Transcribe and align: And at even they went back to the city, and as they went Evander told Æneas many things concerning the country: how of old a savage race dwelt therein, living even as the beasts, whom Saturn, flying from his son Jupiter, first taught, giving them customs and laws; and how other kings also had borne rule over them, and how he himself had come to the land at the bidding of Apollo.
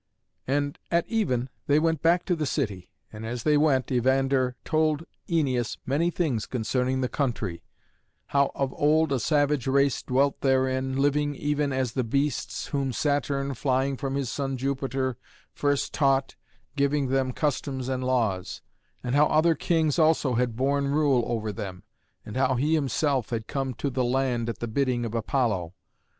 And 0.47 0.79
at 0.89 1.07
even 1.09 1.47
they 1.67 1.77
went 1.77 2.01
back 2.01 2.25
to 2.25 2.35
the 2.35 2.47
city, 2.47 2.89
and 3.13 3.23
as 3.23 3.43
they 3.43 3.55
went 3.55 3.91
Evander 3.91 4.55
told 4.65 5.05
Æneas 5.29 5.77
many 5.85 6.09
things 6.09 6.47
concerning 6.47 7.01
the 7.01 7.07
country: 7.07 7.61
how 8.29 8.51
of 8.55 8.73
old 8.73 9.11
a 9.11 9.19
savage 9.19 9.67
race 9.67 10.01
dwelt 10.01 10.41
therein, 10.41 10.97
living 10.97 11.35
even 11.35 11.71
as 11.71 11.91
the 11.91 12.03
beasts, 12.03 12.65
whom 12.69 12.91
Saturn, 12.91 13.53
flying 13.53 13.95
from 13.95 14.15
his 14.15 14.31
son 14.31 14.57
Jupiter, 14.57 15.17
first 15.53 15.93
taught, 15.93 16.35
giving 16.75 17.09
them 17.09 17.31
customs 17.31 17.87
and 17.87 18.03
laws; 18.03 18.63
and 19.03 19.13
how 19.13 19.27
other 19.27 19.53
kings 19.53 19.99
also 19.99 20.33
had 20.33 20.55
borne 20.55 20.87
rule 20.87 21.23
over 21.27 21.51
them, 21.51 21.83
and 22.25 22.35
how 22.35 22.55
he 22.55 22.73
himself 22.73 23.29
had 23.29 23.45
come 23.45 23.75
to 23.75 23.91
the 23.91 24.03
land 24.03 24.49
at 24.49 24.57
the 24.61 24.67
bidding 24.67 25.05
of 25.05 25.13
Apollo. 25.13 25.75